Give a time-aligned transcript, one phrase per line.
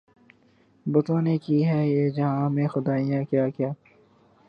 [0.85, 3.71] بتوں نے کی ہیں جہاں میں خدائیاں کیا کیا